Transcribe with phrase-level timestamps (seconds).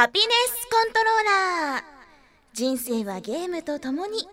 [0.00, 1.24] ハピネスコントロー
[1.74, 1.82] ラー。
[2.54, 4.26] 人生はゲームとともに。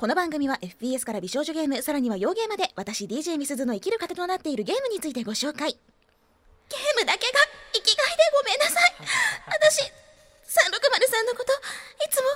[0.00, 5.76] この番組は FPS から美少女ゲームさらには洋ゲーまで私 DJ みすずの生きる糧となっているゲームについてご紹介。
[5.76, 7.38] ゲームだけが
[7.74, 8.96] 生きがいでごめんなさい。
[9.44, 9.92] 私360
[11.12, 12.30] さんのこといつも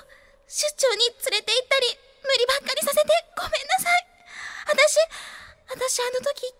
[0.46, 1.86] 出張に連れて行ったり
[2.20, 4.04] 無理ばっかりさせてごめんなさい。
[4.68, 5.00] 私
[5.72, 6.57] 私あの時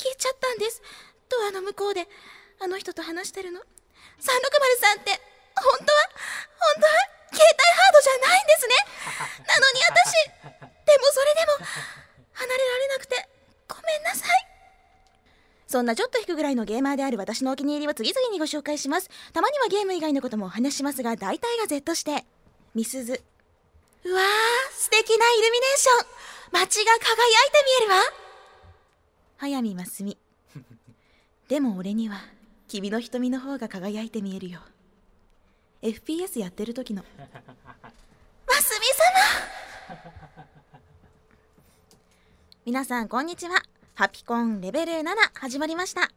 [0.00, 0.80] 聞いちゃったんです。
[1.28, 2.08] ドアの向こうで。
[2.58, 3.60] あの人と話してるの。
[3.60, 3.64] 360
[4.80, 5.12] さんって。
[5.52, 6.00] 本当は？
[6.56, 6.92] 本当は？
[7.28, 8.72] 携帯ハードじゃないんですね。
[9.44, 10.16] なのに私。
[10.88, 11.68] でもそれでも。
[12.32, 13.28] 離れられなくて。
[13.68, 14.46] ごめんなさい。
[15.66, 19.10] そんなちょっと引くぐらいのゲーマーである私のお気に入りを次々にご紹介します。
[19.34, 22.24] たまにはゲーム以外のこともお話ししますが大体が Z して。
[22.74, 23.22] みすず
[24.04, 24.24] うわー
[24.72, 26.06] 素敵なイルミネーション。
[26.52, 27.02] 街が輝い
[27.52, 28.29] て見えるわ。
[29.40, 30.18] 早見ますみ
[31.48, 32.18] でも俺には
[32.68, 34.60] 君の瞳の方が輝いて見えるよ。
[35.80, 37.02] FPS やってる時の。
[37.02, 38.86] ますみ
[39.96, 40.12] 様！
[42.66, 43.62] 皆さんこんにちは。
[43.94, 46.10] ハピコンレベル7始まりました。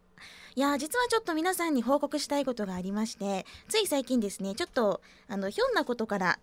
[0.56, 5.00] いや実はちょっと皆さんに報告したいことがありましてつい最近ですねちょっと
[5.30, 6.40] あのひょんなことから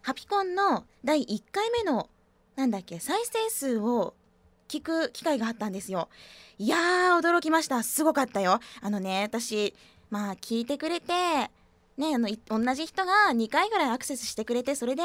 [0.00, 2.08] ハピコンの第1回目の
[2.56, 4.14] なんだっけ再生数を
[4.78, 6.08] 聞く機会があったんですよ。
[6.58, 7.82] いやー驚きました。
[7.82, 8.58] すごかったよ。
[8.80, 9.74] あのね私
[10.10, 11.12] まあ聞いてくれて
[11.96, 15.02] ねあの同じ人が2回ぐらいアクセスしてくれてそれで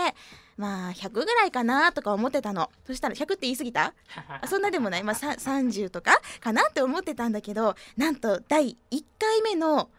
[0.58, 2.72] まあ100ぐらいかなとか思ってたの。
[2.88, 3.94] そしたら100って言い過ぎた？
[4.42, 5.04] あそんなでもない。
[5.04, 9.90] まあ30とかかなって思ってたんだけどなんと第1回目の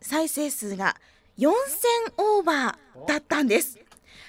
[0.00, 0.96] 再生数が
[1.38, 1.50] 4000
[2.16, 3.78] オーバーだったんです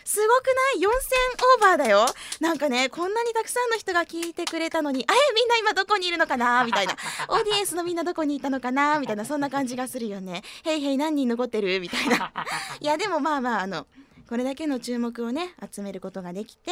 [0.06, 2.06] すごくない ?4000 オーバーだよ。
[2.40, 6.64] なんかね、こんなにたくさんの人が聞いてくれたのに、あれみんな今どこにいるのかな？
[6.64, 6.96] みたいな。
[7.30, 9.00] オーディエンスのみんなどこにいたのかな？
[9.00, 10.44] みたいな、そんな感じがするよね。
[10.64, 11.80] へいへい何人残ってる？
[11.80, 12.34] みたいな。
[12.80, 13.88] いや、でもまあまあ、あの、
[14.28, 16.72] これだけの注目をね、集めることができて、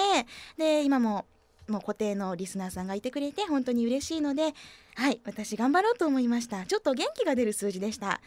[0.58, 1.26] で、今も、
[1.70, 4.54] もう固定のリスナーさんがいてくれて本当に嬉しいので
[4.96, 8.22] はい私頑張ろうと思いましたちょっと元気が出る数字でした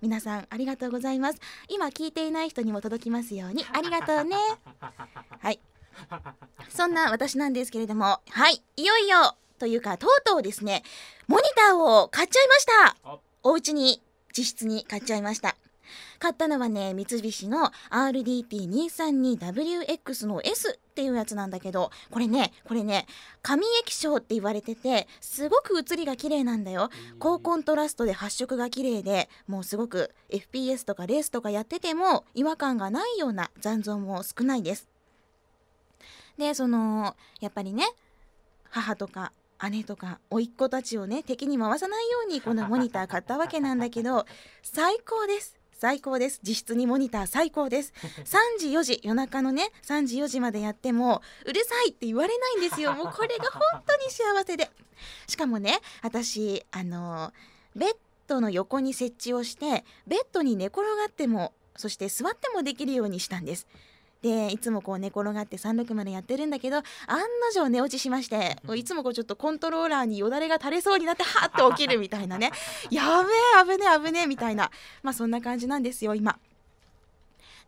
[0.00, 1.40] 皆さんありがとうございます。
[1.68, 3.64] 今聞いていない人にも届きますように。
[3.72, 4.36] ありがとうね。
[5.40, 5.60] はい。
[6.68, 8.20] そんな私なんですけれども。
[8.30, 8.62] はい。
[8.76, 10.84] いよいよというかとうとうですね。
[11.26, 13.20] モニターを買っちゃいました。
[13.42, 14.02] お家に
[14.38, 15.56] 実質に買っちゃいました
[16.18, 23.06] 買ったのはね三菱の RDT232WX の S っていうやつなんだけどこれねこれね
[23.42, 26.90] 紙液晶って言われててすごく写りが綺麗なんだよ。
[27.18, 34.88] 高コントラストで発色が綺麗でもうすごく FPS とかレースとかやってても違和感がないような残像も少ないです。
[36.36, 37.84] でそのやっぱりね
[38.70, 39.32] 母とか
[39.70, 44.26] 姉とか甥っ子たちをね敵に回さないようにこのモニター買ったわけなんだけど
[44.62, 46.40] 最高です最高です。
[46.42, 47.92] 実質にモニター最高です。
[48.26, 52.92] 3時4時夜中のね3時4時までやってもうるさいって言われないんですよ。
[52.98, 54.70] もうこれが本当に幸せで。
[55.28, 57.32] しかもね私あの
[57.76, 57.96] ベッ
[58.26, 63.68] ドの横に設置をしてベッドに寝転がってもそして座ってもできるようにしたんです
[64.22, 66.82] でいつもこう寝転がって360やってるんだけど案
[67.18, 72.50] の定寝落ちしましていつもこうちょっとコントローラーによだれが垂れそうになってはっと起きるみたいなね。
[72.90, 73.28] やべ
[73.72, 74.70] え危ねえ危ねえみたいな。
[75.02, 76.38] まあそんな感じなんですよ今。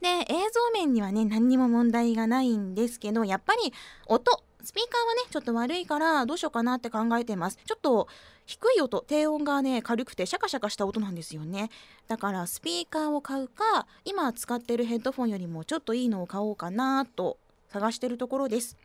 [0.00, 3.72] で映像面にはね何にも問題がないんですけどやっぱり
[4.06, 7.59] 音スピーカーはねちょっと悪いからどうしようかなって考えてます。
[7.65, 8.09] ちょっと
[8.47, 11.71] 低い音低音がね軽くてシャカシャカした音なんですよね。
[12.09, 17.38] だからスピーカーを買うか今使ってるヘッドフォンよりもちょっといいのを買おうかなと
[17.69, 18.76] 探してるところです。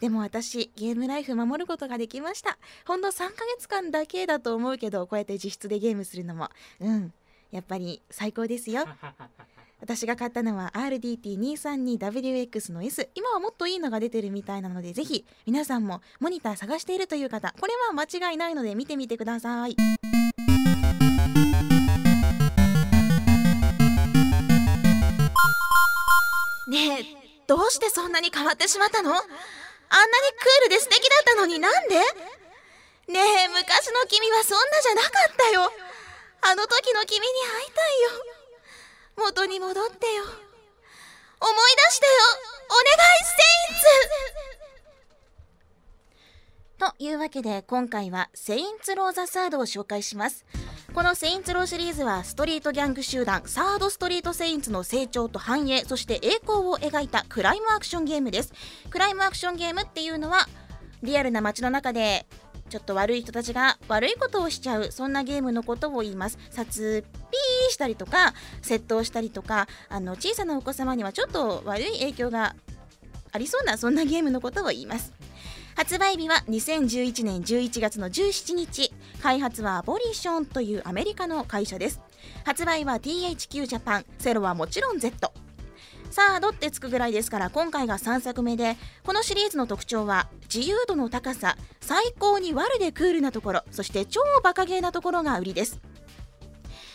[0.00, 2.58] でも私ゲームライフ守ることができました。
[2.86, 6.48] ほんの3ヶ月間だけだと思うけどこうやって実質でゲームするのも。
[6.80, 7.12] うん。
[7.52, 8.84] やっぱり最高ですよ。
[9.82, 19.74] 私が買ったのは RDT232WX の S 今はもっといいのが出てるみたいなのでぜひ皆さんもモニター探しているという方これは間違いないので見てみてください。
[26.68, 27.04] ねえ
[27.48, 29.10] どうしてそんなに変わってしまったの？
[29.10, 31.96] あんなにクールで素敵だったのになんで？
[31.96, 35.72] ねえ昔の君はそんなじゃなかったよ。
[36.42, 38.31] あの時の君に会いたいよ。
[39.16, 40.24] 元に戻ってよ。
[40.24, 41.54] 思い
[41.88, 42.12] 出してよ。
[42.68, 42.86] お願
[43.18, 44.52] いセインツ。
[46.78, 50.44] というわけで今回はセインツローザサードを紹介します。
[50.94, 58.52] このセインツローシリーズはストリートギャング集団サードストリートセインツの成長と繁栄そして栄光を描いたクライムアクションゲームです。
[58.90, 60.48] クライムアクションゲームっていうのは
[61.02, 62.26] リアルな街の中で
[62.72, 66.38] ちょっと悪い人たちが悪いことをしちゃうそんなゲームのことを言います。
[66.50, 68.32] 殺ピーしたりとか
[68.62, 72.56] 窃盗したりとかあの小さなお子様にはちょっと悪い影響が
[73.30, 75.12] ありそうなそんなゲームのことを言います。
[75.76, 78.90] 発売日は2011年11月の17日。
[79.22, 82.00] 開発はアボリションというアメリカの会社です。
[82.46, 85.30] 発売は THQ ジャパンセロはもちろん Z
[86.12, 95.80] さあどってつくぐらいですから今回が3作目でこのシリーズの特徴は自由度の高さ最高に悪でクールなところそして超バカゲーなところが売りです。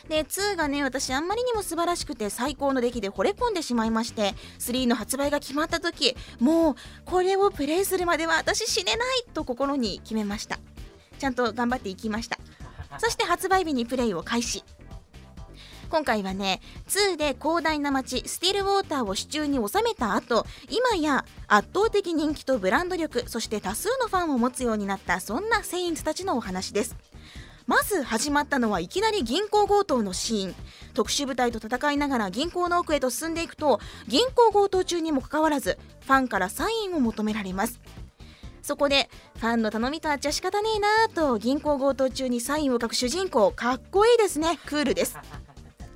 [0.07, 10.59] で2がね私あんまりにも素晴らしくて最高の出来で惚れ込んでしまいまして3の発売が決まった時もうこれをプレイするまでは私死ねないと心に決めました。
[11.17, 12.37] ちゃんと頑張っていきました。
[12.99, 14.63] そして発売日にプレイを開始。
[15.89, 26.95] 今回はね2で広大な街スティルウォーターを手中に収めた後今や圧倒的人気とブランド力そして多数のファンを持つようになったそんなセインツたちのお話です。
[27.67, 30.55] まず始まったのはいきなり銀行強盗のシーン。
[30.93, 37.79] 特殊部隊と戦いながら銀行の奥へと進んでいくと銀行強盗中にもかかわらずファンからサインを求められます。
[38.61, 44.59] そこでファンの頼みとあっちゃ仕方ねえなーと銀行強盗中にサインを書く主人公かっこいいですね。
[44.65, 45.17] クールです。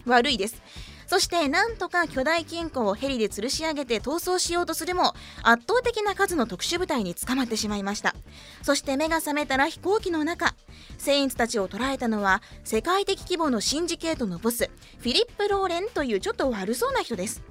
[0.06, 0.62] 悪いです。
[1.08, 5.14] そしてなんとか巨大金庫をヘリで吊るし上げて逃走しようとするも
[5.44, 8.16] 圧倒的な数の特殊部隊に捕まってしまいました。
[8.62, 10.56] そして目が覚めたら飛行機の中。
[10.98, 14.70] セインツたちを捕らえたのは世界的規模のシンジケートのボス
[15.00, 17.44] フィリップ・ローレンというちょっと悪そうな人です。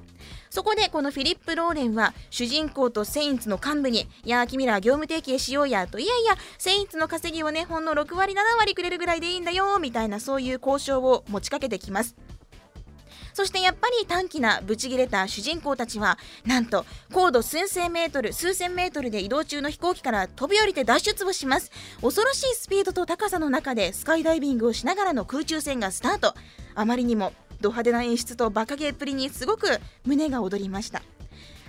[0.49, 12.17] そこでこのフィリップ・ローレンは主人公とセインツの幹部に「いやー君ら業務提携しようや」と「いやいやセインツの稼ぎをねほんの6割7割くれるぐらいでいいんだよ」みたいなそういう交渉を持ちかけてきます。
[13.41, 21.71] そしてやっぱり短気なブチギレた主人公たちはなんと高度数千メートル数千メートルで移動中の飛行機から飛び降りて脱出をします。
[22.03, 26.35] 恐ろしいスピードと高さの中でスカイダイビングをしながらの空中戦がスタート。
[26.75, 27.33] あまりにも
[27.63, 31.01] ド派手な演出とバカゲーっぷりにすごく胸が躍りました。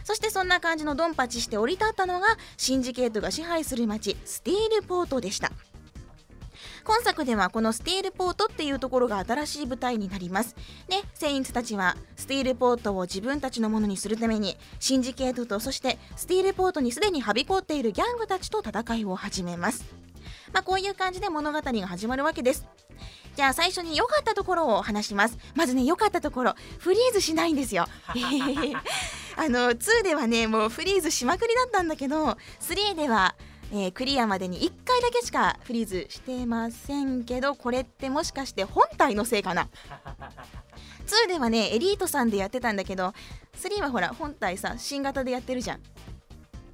[0.03, 5.53] そしてそんな感じのドンパチして降り立ったのがシンジケートが支配する街スティールポートでした。
[6.83, 10.55] 今作ではこのスティールポートっていうところが新しい舞台になります。
[10.87, 19.85] でセインツたちはスティールポートを自分たちのものにするためにシンジケートとそしてスティールポートにすでにはびこっているギャングたちと戦いを始めます。
[20.53, 22.67] まあ、こういう感じで物語が始まるわけです。
[23.35, 25.37] じゃあ最初に良かったところを話します。
[25.55, 26.55] まずね良かったところ。
[26.79, 27.85] フリーズしないんですよ。
[29.37, 33.35] あの2ではねもうフリーズしまくりだったんだけど3では
[33.73, 39.69] えー、クリアまでに1回だけしかフリーズしてませんけどこれってもしかして本体のせいかな？
[41.25, 43.13] 2ではねエリートさんでやってたんだけど
[43.57, 45.79] 3はほら本体さ新型でやってるじゃん。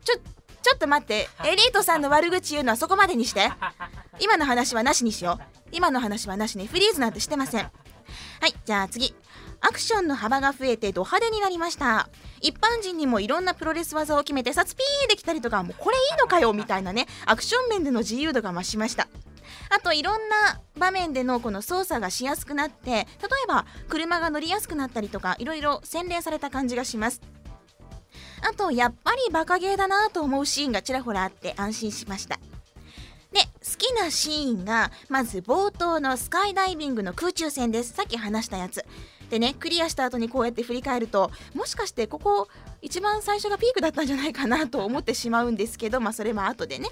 [0.03, 0.15] ちょ
[0.63, 3.51] ちょっと待って エリートさんの悪口言うのはそこまでにして？
[4.19, 5.43] 今の話はなしにしよう。
[5.71, 7.63] 今の話はなしにフリーズなんてしてません。
[7.63, 9.13] はいじゃあ次
[9.61, 12.09] アクションの幅が増えてド派手になりました。
[12.41, 19.07] 一般人にもいろんなプロレス技を決めてさつピーできたりとかもうこれいいのかよみたいなねアクション面での自由度が増しました。
[19.69, 23.05] あといろんな場面でのこの操作がしやすくなって例え
[23.47, 27.21] ば車が乗りやすくなったりとかいろいろ洗練された感じがします。
[28.41, 32.39] あとやっぱりバカゲーだなと思うシーンがちらほらあって安心しました。
[33.31, 37.93] で好きなシーンがまず冒頭のスカイダイビングの空中戦です。
[37.93, 38.85] さっき話したやつ。
[39.29, 42.47] でねクリアした後にこうやって振り返るともしかしてここ
[42.81, 46.89] 一番最初がピークだったんじゃないかなと思ってしまうんですけどまあそれも後でね。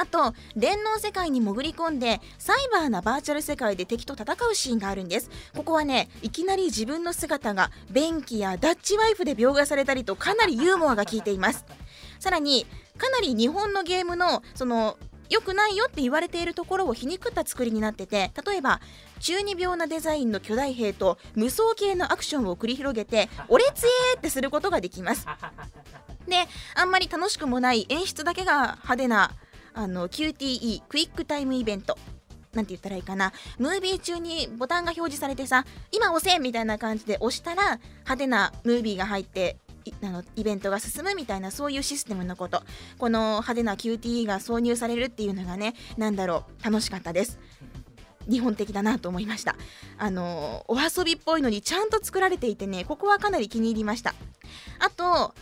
[0.00, 5.28] あと電脳世界に潜り込んでサイバーなバーチャル世界で敵と戦うシーンがあるんです。
[5.56, 11.64] ここはねいきなり自分の姿が便器やダッチワイフで描画されたりとかなりユーモアが効いています。
[12.20, 12.64] さらに
[12.96, 14.98] かなり日本のゲームのその
[15.30, 18.80] 良くないよって言われているところを皮肉った作りになってて例えば
[19.20, 25.26] 中二病なデザインの巨大兵と無双系のアクションを繰り広げて「俺つえ!」ってすることができます
[26.26, 29.32] であんまり楽しくもない演出だけが派手な
[29.74, 31.96] あの QTE クイックタイムイベント
[32.54, 39.56] なんて言ったらいいかなムービー中にボタンが表示されてさ今押せみたいな感じで押したら派手なムービーが入って
[40.02, 42.62] あのイベントが進むみたいなそういうシステムのこと。
[42.98, 47.38] この派手な QTE が挿入されるっていうのがね何だろう楽しかったです。
[48.28, 49.56] 日本的だなと思いました。
[49.96, 54.14] あのお遊びっぽいのにちゃんと作られていてねここはかなり気に入りました。
[54.80, 55.34] あと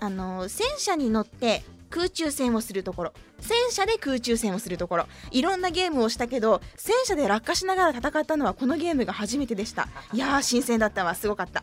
[0.00, 3.12] あの戦車に乗って空中戦をするところ。
[3.40, 5.06] 戦車で空中戦をするところ。
[5.30, 9.88] いろんなゲームをしたけど戦車で落下しながら戦ったのはこのゲームが初めてでした。
[10.12, 11.14] いやー新鮮だったわ。
[11.14, 11.62] すごかった。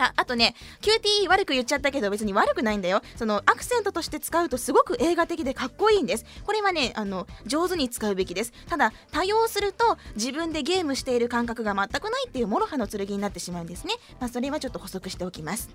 [0.00, 3.02] ああとね QTE 悪く言っちゃったけど別に悪くないんだよ。
[3.16, 6.24] そのアクセントとして使うとすごく映画的でかっこいいんです。
[6.44, 8.52] これはねあの上手に使うべきです。
[8.68, 13.94] ただ多用すると自分でゲームしている感覚が全くないっていう諸刃の剣になってしまうんですね。
[14.18, 15.68] まあそれはちょっと補足しておきます。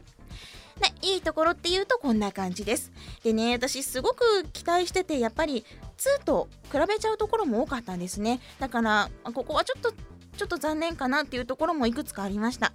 [0.80, 2.92] でいいところっていうとこんな感じです。
[3.24, 5.66] でね私すごく期待しててやっぱり
[5.98, 8.42] 2と比べちゃうところも多かったんですね。
[8.60, 9.94] だからここはちょっと
[10.38, 12.74] ちょっと残念かなっていうところもいくつかありました。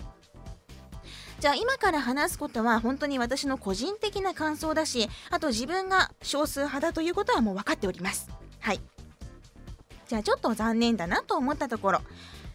[1.40, 8.28] じゃあ今から話すことは本当に私の個人的な感想だしあと自分が少数派だということはもう分かっております。
[8.61, 8.80] はい。
[10.06, 12.00] じゃあちょっと残念だなと思ったところ。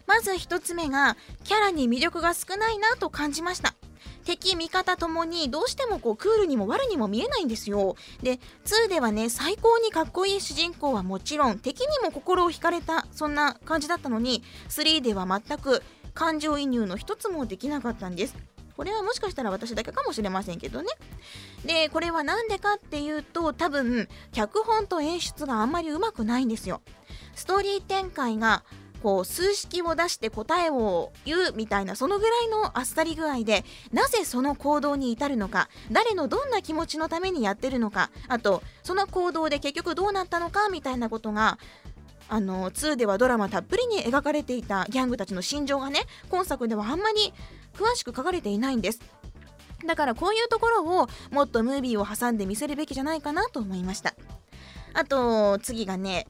[0.06, 3.74] まず1つ目がキャラに魅力が少ないなと感じました。
[4.24, 7.96] 敵味方ともにどうしてもこうクールにも悪にも見えないんですよ。
[8.22, 15.82] で2ではね最高にかっこいい主人公はもちろん敵にも心を惹かれたそんな感じだったのに3では全く
[16.14, 18.36] 感情移入の一つもできなかったんです。
[18.76, 20.88] これはもしかしたら私だけかもしれませんけどね。
[21.64, 26.82] でこれは何でかっていうと多分脚本と演出があんまりうまくないんですよ。
[27.34, 28.64] ストーリー展開が
[29.02, 41.58] こう数式を出して答えを言うみたいなそのぐらいのあっさり具合でなぜその行動に至るのか誰のどんな気持ちのためにやってるのかあとその行動で結局どうなったのかみたいなことが
[42.28, 47.32] あの2ではドラマたっぷりに描かれていたギャングたちの心情がね今作ではあんまり
[47.74, 49.00] 詳しく書かれていないんです。
[49.86, 54.14] だからこういうところをもっとムービーを挟んで見せるべきじゃないかなと思いました。
[54.94, 56.26] あと次がね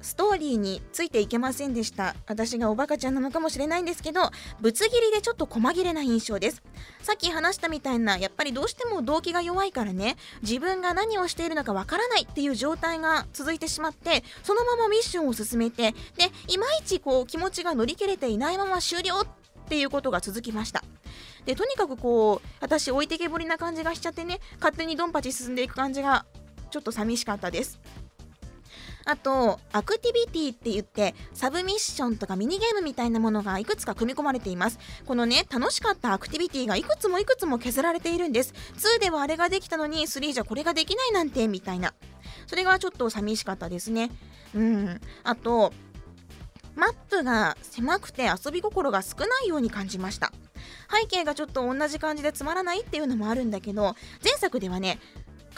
[0.00, 2.14] ストーリーについていけませんでした。
[2.26, 4.30] 私がおバカちゃんなのかもしれないんですけど
[4.60, 6.62] ぶつ切りでちょっと細切れな印象です。
[7.02, 10.16] さっき話したみたいなやっぱりどうしても動機が弱いからね。
[10.42, 19.26] 自分が何をしているのかわからないっていう状態が続いてしまってそのままミッションを進めてでいまいちこう気持ちが乗り切れていないまま終了っ
[19.68, 20.82] ていうことが続きました。
[21.44, 26.26] でとにかくこう私置いてけぼりな感じがしちゃってね勝手にドンパチ進んでいく感じが
[26.70, 27.80] ちょっと寂しかったです。
[29.10, 34.78] あとアクティビティって言ってサブミッションとかミニゲームみたいなものがいくつか組み込まれています。
[35.04, 38.54] このね楽しかったアクティビティがいくつもいくつも削られているんです。
[38.76, 41.92] 2ではあれができたのに3じゃこれができないなんてみたいな。
[42.46, 44.10] それがちょっと寂しかったですね。
[44.54, 45.00] うん。
[45.24, 45.72] あと
[46.76, 50.32] マップが狭くて遊び心が少ないように感じました。
[50.88, 54.98] 背景がちょっと同じ感じでつまらないっていうのもあるんだけど前作ではね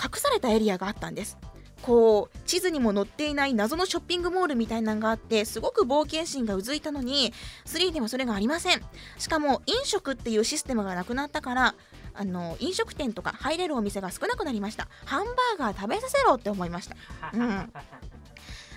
[0.02, 1.37] 隠されたエリアがあったんです。
[1.83, 7.33] こう地図にも載っていない謎のショッピングモールみたいなのがあってすごく冒険心がうずいたのに
[7.67, 8.81] 3ではそれがありません。
[9.19, 11.75] しかも飲食っていうシステムがなくなったから
[12.15, 14.89] あの飲食店とか入れるお店が少なくなりました。
[15.05, 16.97] ハンバーガー食べさせろって思いました。
[17.33, 17.73] うん。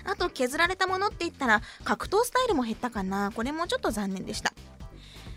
[0.08, 3.30] あと削られたものって言ったら格闘スタイルも減ったかな。
[3.34, 4.52] これもちょっと残念でした。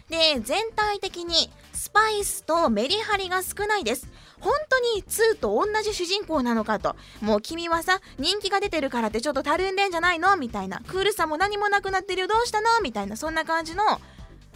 [0.09, 4.07] で全体的にスパイスとメリハリが少ないです。
[4.39, 6.95] 本当に2と同じ主人公なのかと。
[7.21, 10.81] もう君はさ人気が出てるからってちょっとたるんでんじゃないのみたいな。
[10.87, 12.27] クールさも何もなくなってるよ。
[12.27, 13.15] どうしたのみたいな。
[13.17, 13.83] そんな感じの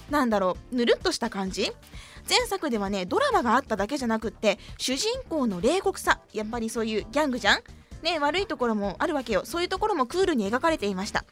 [0.09, 1.71] なんだろうぬるっとした感じ。
[2.27, 6.19] 前作ではねドラマがあっただけじゃなくって主人公の冷酷さ。
[6.33, 7.59] やっぱりそういうギャングじゃん。
[8.01, 9.43] ね悪いところもあるわけよ。
[9.45, 11.25] そういうところもクールに描かれていました。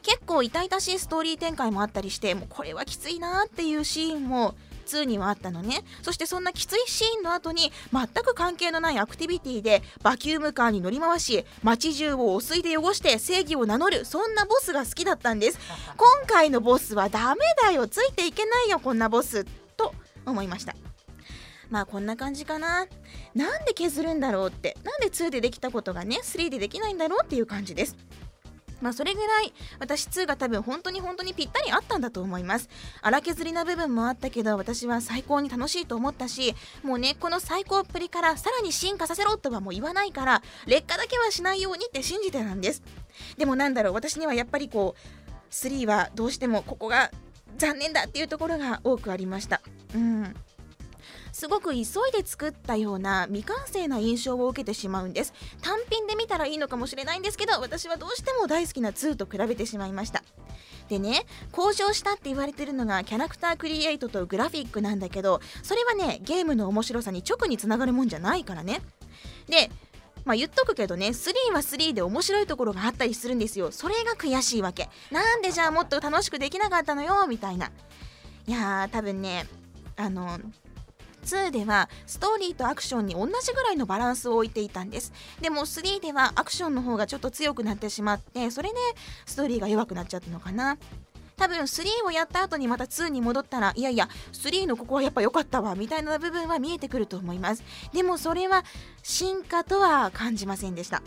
[0.00, 4.54] 結構痛々しいストーリー展開もあったりしてもうこれはきついなっていうシーンも
[4.86, 5.84] 2にはあったのね。
[6.02, 15.58] そしてそんなきついシーンの後に全く関係のないアクティビティでバキュームカーに乗り回し街中を汚水で汚して正義を名乗るそんなボスが好きだったんです。
[15.96, 19.44] 今回のボスはダメだよついていけないよこんなボス
[19.76, 19.94] と
[20.26, 20.74] 思いました。
[21.70, 22.86] まあこんな感じかな。
[23.32, 27.96] なんで削るんだろうってなんで2でできたことがね3でできないんだろうっていう感じです。
[28.80, 32.68] まあそれぐらい私2が多分本当に本当にぴったりあったんだと思います。
[33.02, 42.82] 荒削りな部分もあったけど私は最高に楽しいと思ったしもうねこの最高っぷりからさらに進化させろとはもう言わないから劣化だけはしないようにって信じてたんです。
[43.36, 47.10] でもなんだろう私にはやっぱりこう3はどうしてもここが
[47.58, 49.60] 残念だっていうところが多くありました。
[49.94, 50.34] うん。
[51.32, 55.32] すごく急いで作ったような未完成な印象を受けてしまうんです。
[55.62, 60.22] 単品で見たらいいのかもしれないんですけど私はどうしても大好きな2と比べてしまいました。
[60.88, 68.82] でね向上したって言われてるのがキャラクタークリエイトとグラフィックなんだけどそれはねゲームの面白さに直につながるもんじゃないからね。
[69.48, 69.70] で
[70.24, 73.70] まあ言っとくけどね3は3で面白いところがあったりするんですよ。
[73.70, 74.88] それが悔しいわけ。
[75.10, 77.70] なんでじゃあもっと楽しくできなかったのよみたいな。
[78.46, 79.46] いやー多分ね
[79.96, 80.40] あの
[81.24, 85.12] 2ではストーリーとアクションに同じぐらいのバランスを置いていたんです。
[85.40, 88.76] でも3ではアクションの方がちょっと強くなってしまってそれで
[89.26, 90.78] ストーリーが弱くなっちゃったのかな。
[91.36, 97.62] 多分3をやった後にまた2に戻ったらいやいや3のここはやっぱ良かったわみたいな部分は見えてくると思います。
[97.94, 98.62] でもそれは
[99.02, 101.02] 進化とは感じませんでした。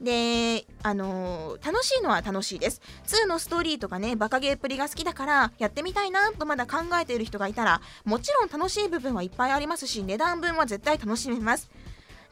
[0.00, 2.80] で、あのー、楽しいのは楽しいです。
[3.06, 11.70] 2のストーリーとかね、バカゲーっぷりが好きだからやってみたいなとまだ考えている人がいたら、もちろん楽しい部分はいっぱいありますし、値段分は絶対楽しめます。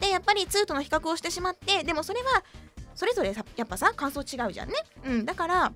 [0.00, 2.42] で、やっぱり2との比較をしてしまって、でもそれは、
[2.94, 4.74] それぞれやっぱさ、感想違うじゃんね。
[5.04, 5.72] うん、だから、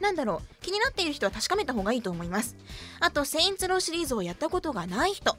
[0.00, 2.56] なんだろう気になっている人は確かめた方がいいと思います
[3.00, 5.36] あと「セインツロー」シリーズをやったことがない人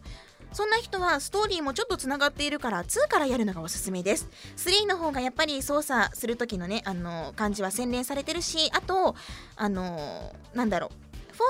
[0.55, 4.29] そんな人はストーリーもちょっとつながっているから2からやるのがおすすめです。
[4.55, 9.15] 3の方がやっぱり操作する時のねあの感じは洗練されてるしあと
[9.57, 10.91] あのなんだろ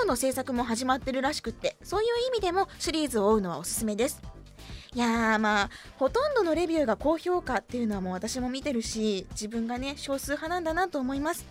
[0.01, 4.19] う4の制作も始まってるらしくってそういう意味でもシリーズを追うのはおすすめです。
[4.95, 11.45] いやーまあほとんどのレビューが高評価っていうのはもう私も見てるし自分がね少数派なんだなと思います。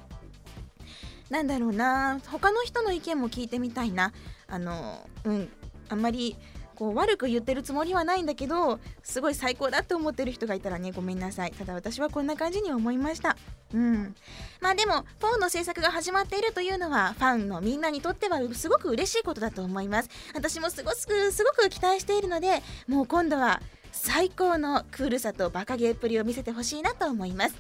[1.31, 4.13] なんだろうな他の人の意見も聞いてみたいな。
[4.49, 5.49] あのうん
[5.89, 6.37] あんまり
[6.75, 11.53] こう悪く言ってるつもりはないんだけどすごい最高だって思ってる人がいたらねごめんなさい。
[11.53, 13.37] ただ私はこんな感じに思いました。
[13.73, 14.15] うん。
[14.61, 20.11] まあでも4の制作が始まっているというのはファンのみんなにとってはすごく嬉しいことだと思います。
[20.35, 20.97] 私もすごく
[21.33, 23.61] すごく期待しているのでもう今度は
[23.93, 27.55] 最高のクールさとバカゲーっぷりを見せてほしいなと思います。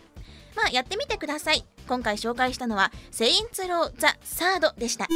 [0.57, 1.65] まあやってみてください。
[1.87, 5.07] 今回紹介したのは「セインツロー・ザ・サード」でした。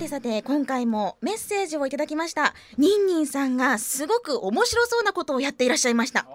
[0.00, 6.26] てさて今回もメッセージをいただきましたニンニンさんがすごく面白そうなことをやっていらっしゃいました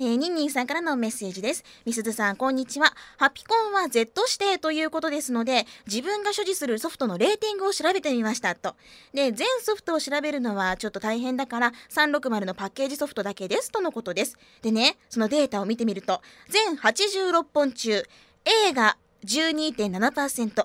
[0.00, 1.62] えー、ニンニンさんからのメッセージです。
[1.84, 2.94] みすずさん、こんにちは。
[3.18, 8.54] ハピコンは Z 指定ということですので、自分が所持するソフトのレーティングを調べてみました。
[8.54, 8.76] と。
[9.12, 13.70] で、全ソフトを調べるのはちょっと大変だから、360のパッケージソフトだけです。
[13.70, 14.38] とのことです。
[14.62, 18.02] でね、そのデータを見てみると、全86本中、
[18.46, 20.64] A が12.7%、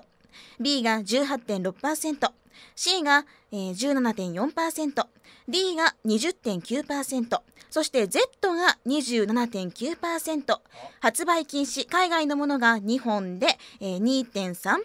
[0.60, 2.30] B が18.6%、
[2.74, 5.06] C が、えー、17.4%、
[5.48, 10.60] D が20.9%、そして Z が27.9%、
[11.00, 14.80] 発売禁止、海外のものが2本で、えー、2.3%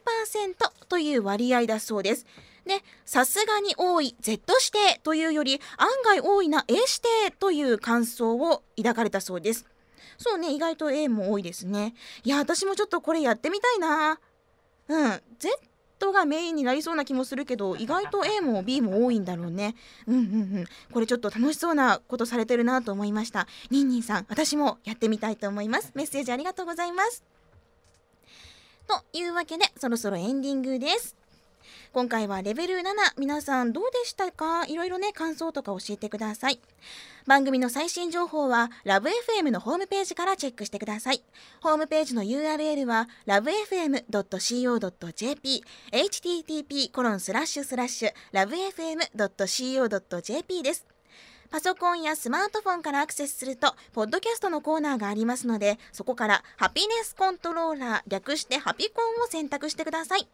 [0.90, 2.26] という割合だそうです。
[2.66, 6.86] で、さすがに多い Z 指定というより案外多いな A 指
[7.28, 9.66] 定という感想を抱かれたそうです。
[10.18, 11.96] そうね、意外と A も多いですね。
[12.24, 14.20] いや、私もちょっとこれやってみたいな。
[14.92, 15.22] うん。
[15.40, 19.76] Z がメインになりそうな気もするけど意外と A も B も多いんだろうね。
[20.08, 20.26] うんうんう
[20.62, 20.66] ん。
[20.92, 23.48] これちょっと楽しそうなことされてるなと思いました。
[23.70, 25.92] ニンニンさん私もやってみたいと思います。
[25.96, 27.24] メッセージありがとうございます。
[28.88, 31.21] というわけでそろそろエンディングです。
[31.94, 32.84] 今回はレベル7
[33.18, 34.66] 皆さんどうでしたか？
[34.66, 36.62] いろいろね感想とか教えてください。
[37.28, 41.22] 番組の最新情報はラブ f m のホームページからチェックしてください。
[41.62, 44.06] ホームページの URL は lovefm.co.jp
[45.92, 48.14] http コロンスラッシュスラッシュ
[49.12, 50.86] lovefm.co.jp です。
[51.52, 60.30] パソコンやスマートフォンからアクセスすると、ポッドキャストのコーナーがありますので、そこからハピネスコントローラー、略してハピコンを選択してください。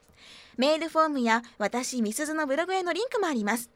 [0.57, 3.71] メールフォームや私、みすずのブログへのリンクもあります。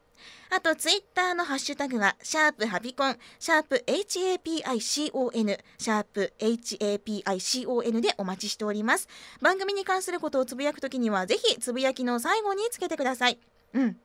[0.50, 9.08] あと、ツイッターのハッシュタグは、シャープハピコン、シャープ HAPICON、シャープ HAPICON でお待ちしております。
[9.40, 13.40] 番組に関することをつぶやくときには、ぜひ、つぶやきの最後につけてください。
[13.74, 13.96] うん。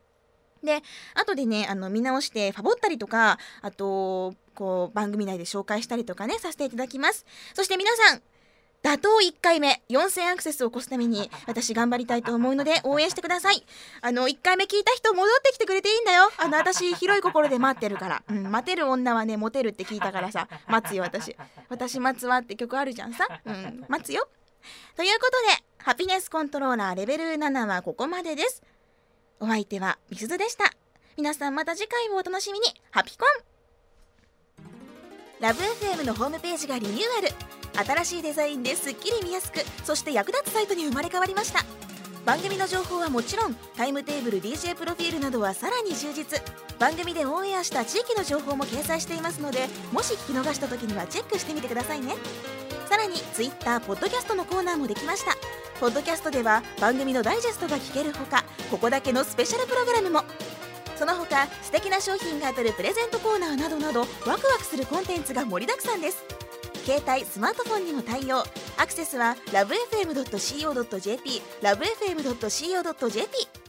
[0.63, 0.81] で
[1.15, 7.25] 後でねあの見直してファボったりとかあとこう番組内で紹介したりとかねさせていただきます。
[7.53, 8.21] そして皆さん
[8.83, 13.63] 打倒1回目4000アクセスを越すために私頑張りたいと思うので応援してください。
[14.01, 16.29] あの1回目聞いた人戻ってきてくれていいんだよ。
[16.37, 21.35] あの私広い心で待ってるから、うん、待てる女はねモテるって聞いたからさ待つよ私。
[21.69, 24.27] 私待つわって曲あるじゃんさ、うん、待つよ。
[24.95, 28.61] ということでハピネスコントローラーレベル7はここまでです。
[29.39, 30.71] お相手はみすずでした。
[31.15, 32.65] 皆さんまた次回をお楽しみに。
[32.91, 33.27] ハピコン
[35.39, 37.87] ラブ f m のホームページがリニューアル。
[37.87, 41.63] 新しいデザインですっきり見やすく、そして役立つサイトに生まれ変わりました。
[42.27, 46.41] 番組の情報はもちろんタイムテーブル DJ プロフィールなどはさらに充実
[46.77, 49.59] 番組でオンエアした地域の情報も掲載していますので
[49.93, 52.15] もし聞き逃した時にはチェックしてみてくださいね
[52.89, 55.31] さらに Twitter ポッドキャストのコーナーもできました
[55.79, 60.23] ポッドキャストでは番組のダイジェストが聞けるほかここだけのスペシャルプログラムも。
[60.95, 66.25] その他素敵な商品が当たるプレゼントコーナーなどなどワクワクするコンテンツが盛りだくさんです。
[66.85, 68.39] 携帯スマートフォンにも対応。
[68.77, 73.66] アクセスは lovefm.co.jp lovefm.co.jp